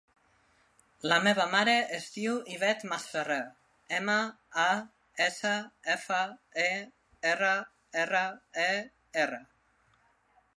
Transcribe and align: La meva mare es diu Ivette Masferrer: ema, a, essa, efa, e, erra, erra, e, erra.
La 1.09 1.17
meva 1.25 1.43
mare 1.49 1.75
es 1.97 2.07
diu 2.13 2.37
Ivette 2.53 2.89
Masferrer: 2.93 3.37
ema, 3.99 4.15
a, 4.63 4.65
essa, 5.27 5.53
efa, 5.97 6.23
e, 6.65 6.69
erra, 7.35 7.53
erra, 8.07 8.25
e, 8.65 8.71
erra. 9.27 9.41